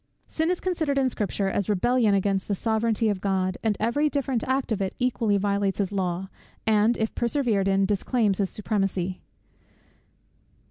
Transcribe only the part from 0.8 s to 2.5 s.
in Scripture as rebellion against